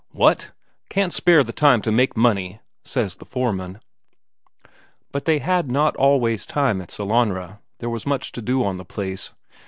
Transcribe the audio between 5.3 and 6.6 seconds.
had not always